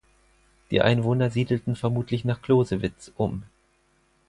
[0.71, 3.43] Die Einwohner siedelten vermutlich nach Closewitz um.